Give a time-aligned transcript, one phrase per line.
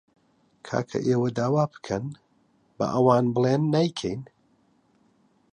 [0.67, 2.05] کاکە ئێوە داوا بکەن،
[2.77, 4.21] با ئەوان بڵێن نایکەین